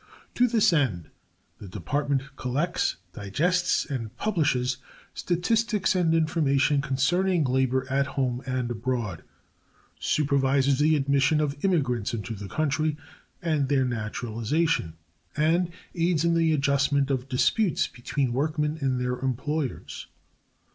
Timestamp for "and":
3.85-4.17, 5.93-6.15, 8.47-8.71, 13.43-13.69, 15.37-15.69, 18.81-18.99